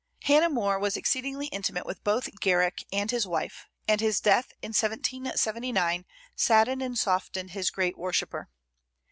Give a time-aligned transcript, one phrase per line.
[0.23, 4.69] Hannah More was exceedingly intimate with both Garrick and his wife; and his death, in
[4.69, 8.49] 1779, saddened and softened his great worshipper.